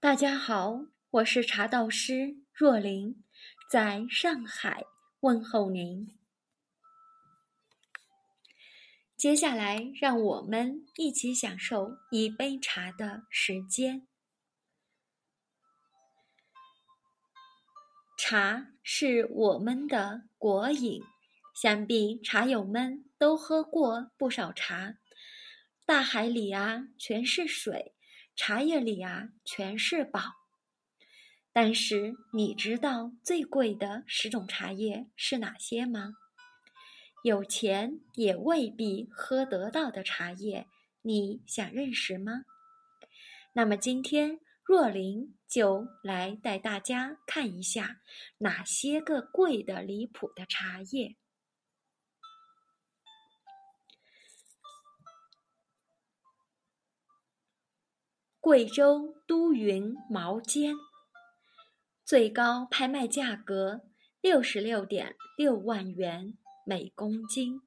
[0.00, 3.24] 大家好，我是茶道师若琳，
[3.68, 4.84] 在上海
[5.18, 6.16] 问候您。
[9.16, 14.06] 接下来，让我们一起享受一杯茶的时间。
[18.16, 21.02] 茶是我们的国饮，
[21.60, 24.98] 想必茶友们都喝过不少茶。
[25.84, 27.96] 大海里啊，全是水。
[28.40, 30.20] 茶叶里啊，全是宝。
[31.52, 36.12] 但是你知道最贵的十种茶叶是哪些吗？
[37.24, 40.68] 有钱也未必喝得到的茶叶，
[41.02, 42.44] 你想认识吗？
[43.54, 47.96] 那么今天若琳就来带大家看一下
[48.38, 51.16] 哪些个贵的离谱的茶叶。
[58.48, 60.74] 贵州都匀毛尖，
[62.02, 63.82] 最高拍卖价格
[64.22, 66.32] 六十六点六万元
[66.64, 67.60] 每公斤。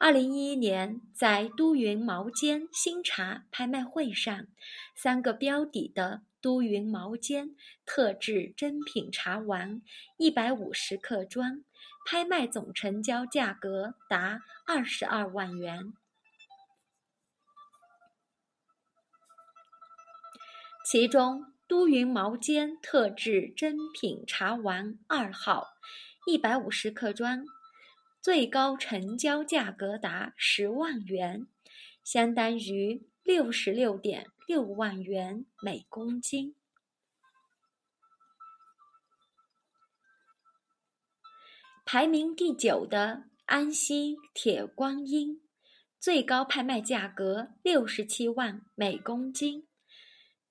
[0.00, 4.46] 二零一一年，在都匀毛尖新茶拍卖会上，
[4.96, 7.54] 三个标底的都匀毛尖
[7.84, 9.82] 特制珍品茶丸
[10.16, 11.62] 一百五十克装，
[12.06, 15.92] 拍卖总成交价格达二十二万元。
[20.92, 25.68] 其中，都匀毛尖特制珍品茶丸二号，
[26.26, 27.46] 一百五十克装，
[28.20, 31.46] 最高成交价格达十万元，
[32.04, 36.54] 相当于六十六点六万元每公斤。
[41.86, 45.40] 排名第九的安溪铁观音，
[45.98, 49.66] 最高拍卖价格六十七万每公斤。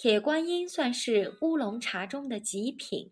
[0.01, 3.11] 铁观音算是乌龙茶中的极品。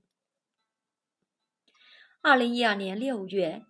[2.19, 3.63] 二零一二年六月，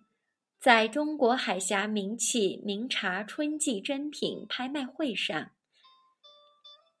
[0.58, 5.50] 在中国海峡名器名茶春季珍品拍卖会上，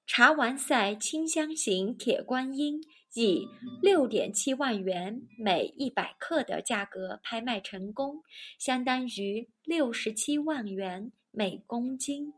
[0.06, 2.82] 茶丸赛清香型铁观音
[3.14, 3.48] 以
[3.80, 8.22] 六点七万元每一百克的价格拍卖成功，
[8.58, 12.34] 相当于六十七万元每公斤。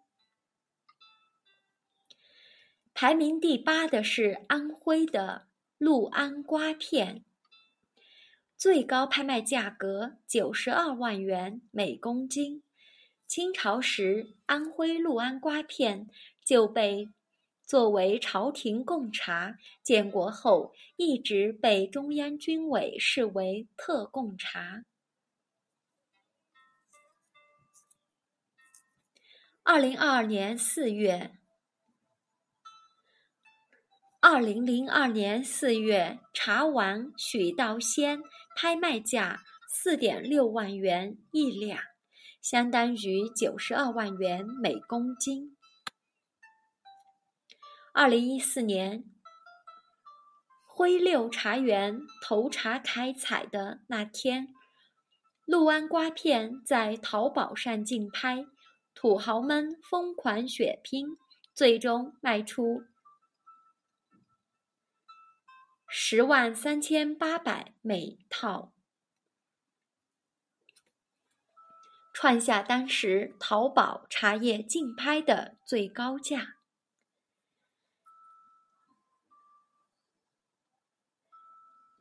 [3.03, 7.25] 排名第八的是安徽的六安瓜片，
[8.57, 12.63] 最高拍卖价格九十二万元每公斤。
[13.27, 16.09] 清朝时，安徽六安瓜片
[16.45, 17.09] 就被
[17.67, 24.85] 作为朝廷贡茶，建国后一直被中央军委视为特供茶。
[29.65, 31.42] 二零二二年四月。
[34.25, 38.23] 二零零二年四月，茶王许道仙
[38.55, 41.83] 拍卖价四点六万元一两，
[42.41, 45.57] 相当于九十二万元每公斤。
[47.93, 49.03] 二零一四年，
[50.69, 54.55] 徽六茶园头茶开采的那天，
[55.45, 58.47] 六安瓜片在淘宝上竞拍，
[58.95, 61.09] 土豪们疯狂血拼，
[61.53, 62.85] 最终卖出。
[65.95, 68.73] 十万三千八百每套，
[72.15, 76.55] 创下当时淘宝茶叶竞拍的最高价。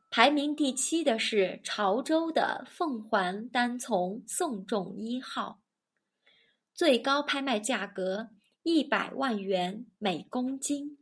[0.08, 5.60] 排名第七的是潮州的凤凰单丛宋仲一号，
[6.72, 8.30] 最高拍卖价格
[8.62, 11.01] 一百万元每公斤。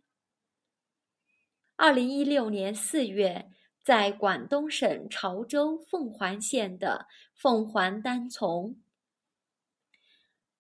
[1.83, 3.51] 二零一六年四月，
[3.83, 8.77] 在广东省潮州凤凰县的凤凰单丛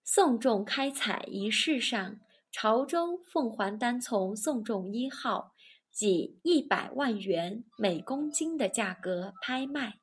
[0.03, 2.21] 送种开采仪式上，
[2.51, 5.53] 潮州凤凰单丛送种一号
[6.01, 10.01] 以一百万元每公斤的价格拍卖。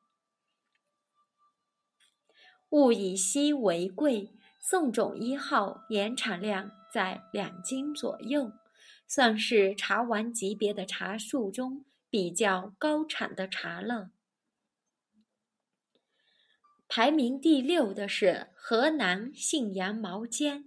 [2.69, 8.51] 物以稀为贵，送种一号年产量在两斤左右。
[9.07, 14.11] 算是茶王级别的茶树中比较高产的茶了。
[16.89, 20.65] 排名第六的是河南信阳毛尖，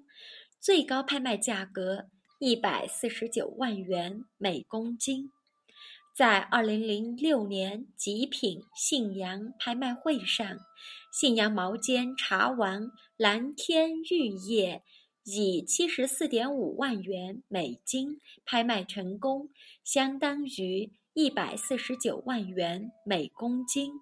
[0.59, 5.31] 最高拍卖价格一百四十九万元每公斤。
[6.15, 10.59] 在二零零六年极品信阳拍卖会上，
[11.11, 14.83] 信阳毛尖茶王蓝天玉叶。
[15.32, 19.50] 以七十四点五万元美金拍卖成功，
[19.85, 23.93] 相当于一百四十九万元每公斤，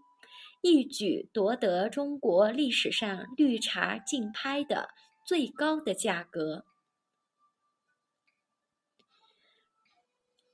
[0.62, 4.88] 一举夺得中国历史上绿茶竞拍的
[5.26, 6.64] 最高的价格。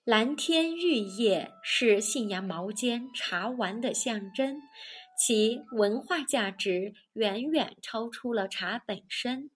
[0.05, 4.61] 蓝天玉叶是信阳毛尖茶玩的象征，
[5.17, 9.51] 其文化价值远远超出了茶本身，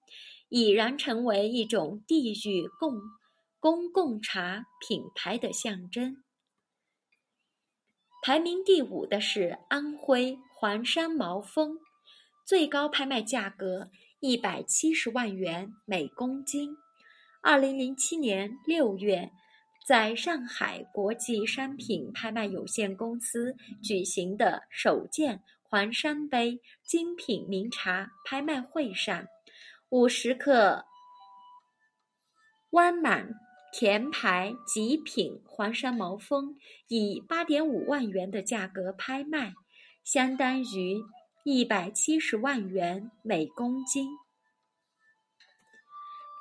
[0.48, 3.00] 已然成为一种地域共
[3.60, 6.22] 公共茶品牌的象征。
[8.22, 11.78] 排名第五的是安徽黄山毛峰，
[12.44, 13.90] 最高拍卖价格
[14.20, 16.76] 一百七十万元每公斤。
[17.42, 19.30] 二零零七年六月。
[19.86, 29.24] 在上海国际商品拍卖有限公司举行的首届黄山杯精品名茶拍卖会上，
[29.90, 30.84] 五十克
[32.70, 33.30] 湾满
[33.72, 36.58] 甜牌极品黄山毛峰
[36.88, 39.54] 以八点五万元的价格拍卖，
[40.04, 41.02] 相当于
[41.42, 44.10] 一百七十万元每公斤。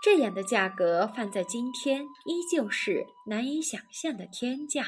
[0.04, 4.86] 这样的价格放在今天依旧是难以想象的天价。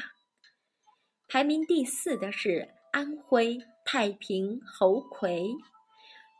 [1.26, 5.48] 排名第四的是安徽太平猴魁，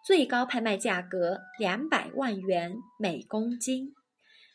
[0.04, 3.94] 最高拍卖价格两百万元每公斤。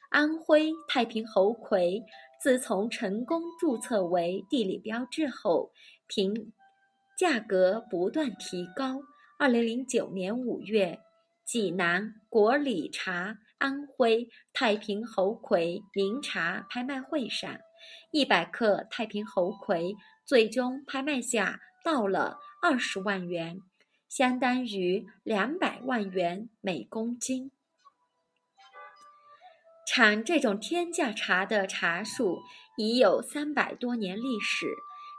[0.09, 2.03] 安徽太平猴魁
[2.41, 5.71] 自从成功注册为地理标志后，
[6.07, 6.53] 凭
[7.17, 9.01] 价格不断提高。
[9.37, 10.99] 二零零九年五月，
[11.45, 13.37] 济南国礼茶。
[13.57, 17.57] 安徽太平猴魁名茶拍卖会上，
[18.11, 19.95] 一百克太平猴魁
[20.25, 23.61] 最终拍卖价到了二十万元，
[24.15, 27.51] 相当于两百万元每公斤。
[29.85, 32.41] 产这种天价茶的茶树
[32.77, 34.67] 已有三百多年历史，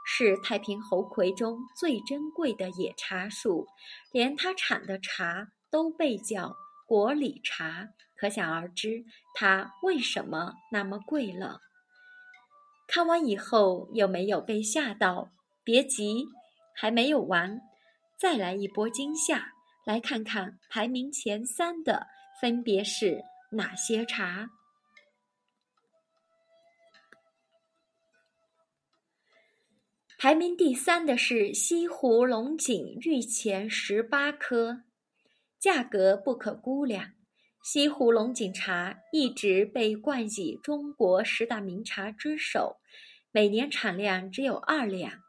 [0.03, 3.67] 是太平猴魁中最珍贵的野茶树，
[4.11, 6.55] 连它产的茶都被叫
[6.87, 7.89] 国礼茶。
[8.15, 9.05] 可想而知，
[9.35, 11.59] 它为什么那么贵了。
[12.87, 15.29] 看完以后有没有被吓到？
[15.63, 16.25] 别急，
[16.73, 17.61] 还没有完，
[18.17, 19.53] 再来一波惊吓！
[19.85, 22.07] 来看看排名前三的
[22.41, 24.49] 分别是哪些茶。
[30.17, 34.81] 排名第三的是西湖龙井御前十八颗，
[35.59, 37.11] 价格不可估量。
[37.63, 42.77] 西湖龙井茶一直被冠以中国十大名茶之首，
[43.31, 45.21] 每年产量只有二两。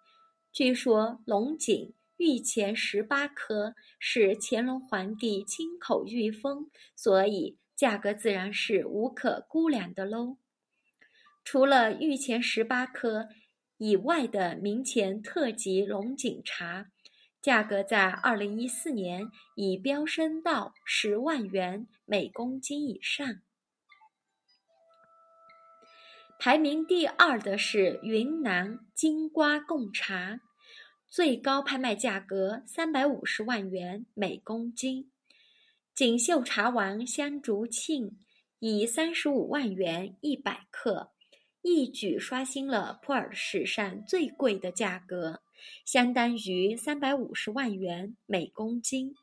[0.51, 10.37] 据说龙井御前十八颗是乾隆皇帝亲口御封，所以价格自然是无可估量的喽。
[11.43, 13.29] 除了御前十八颗
[13.79, 16.91] 以外的明前特级龙井茶。
[17.41, 23.27] 价格在二零一四年已飙升到十万元每公斤以上。
[26.37, 30.41] 排名第二的是云南金瓜贡茶，
[31.11, 35.11] 最高拍卖价格三百五十万元每公斤。
[35.95, 38.19] 锦绣茶王香竹庆
[38.59, 41.11] 以三十五万元一百克，
[41.63, 45.41] 一举刷新了普洱史上最贵的价格。
[45.85, 49.15] 相当于三百五十万元每公斤，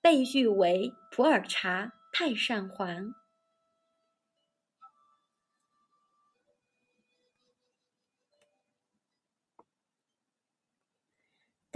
[0.00, 3.14] 被誉为普洱茶太上皇。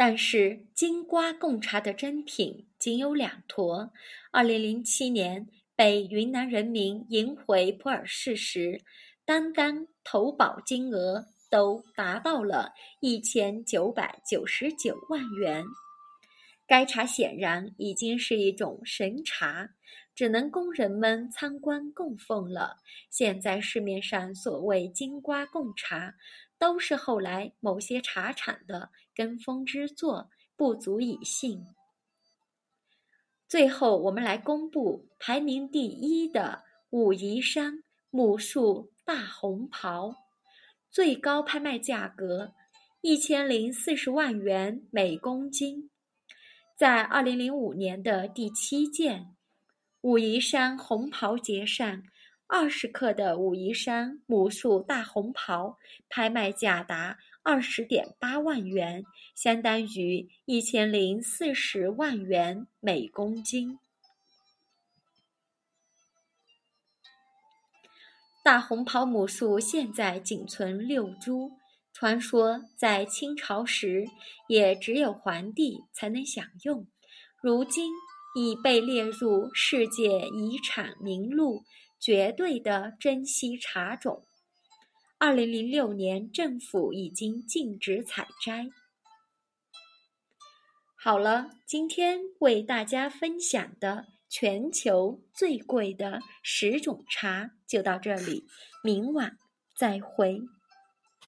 [0.00, 3.92] 但是金瓜贡茶的真品仅有两坨，
[4.30, 8.80] 二零零七年被云南人民赢回普洱市时，
[9.26, 11.26] 单单投保金额。
[11.50, 15.64] 都达到了一千九百九十九万元。
[16.64, 19.68] 该茶显然已经是一种神茶，
[20.14, 22.76] 只能供人们参观供奉了。
[23.10, 26.14] 现在市面上所谓金瓜贡茶，
[26.56, 31.62] 都是后来某些茶厂的跟风之作，不足以信。
[33.46, 40.14] 最后，我们来公布排名第一的武夷山母树大红袍。
[40.90, 42.54] 最高拍卖价格
[43.02, 45.90] 一千零四十万元每公斤，
[46.74, 49.26] 在二零零五年的第七届
[50.00, 52.02] 武夷山红袍节上，
[52.46, 55.76] 二十克的武夷山母树大红袍
[56.08, 59.04] 拍卖价达二十点八万元，
[59.34, 63.78] 相当于一千零四十万元每公斤。
[68.42, 71.52] 大红袍母树现在仅存六株，
[71.92, 74.06] 传说在清朝时
[74.48, 76.86] 也只有皇帝才能享用，
[77.42, 77.90] 如今
[78.34, 81.64] 已被列入世界遗产名录，
[81.98, 84.26] 绝对的珍稀茶种。
[85.22, 88.70] 二零零六年，政府已经禁止采摘。
[90.96, 98.46] 好了，今天为大家分享的全球最贵的十种茶就到这里，
[98.82, 99.36] 明晚
[99.76, 100.40] 再会。